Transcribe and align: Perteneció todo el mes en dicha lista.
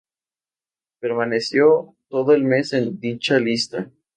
Perteneció 0.99 1.93
todo 2.09 2.33
el 2.33 2.43
mes 2.43 2.73
en 2.73 2.99
dicha 2.99 3.37
lista. 3.37 3.91